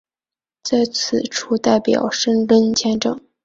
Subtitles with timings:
[0.63, 3.21] 在此处代表申根签证。